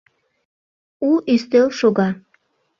У 1.09 1.11
ӱстел 1.33 1.67
шога: 1.79 2.09